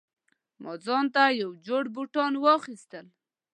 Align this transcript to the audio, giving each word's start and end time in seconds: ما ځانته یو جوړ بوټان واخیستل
ما 0.61 0.73
ځانته 0.85 1.23
یو 1.41 1.51
جوړ 1.65 1.83
بوټان 1.95 2.33
واخیستل 2.39 3.05